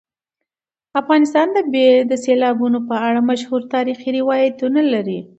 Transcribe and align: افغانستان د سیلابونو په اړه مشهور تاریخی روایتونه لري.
افغانستان 1.01 1.47
د 2.09 2.11
سیلابونو 2.25 2.79
په 2.89 2.95
اړه 3.07 3.21
مشهور 3.29 3.61
تاریخی 3.75 4.09
روایتونه 4.19 4.81
لري. 4.93 5.19